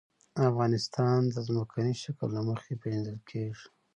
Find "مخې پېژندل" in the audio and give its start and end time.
2.49-3.17